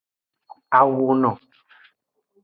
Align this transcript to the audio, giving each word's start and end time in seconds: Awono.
Awono. 0.77 1.31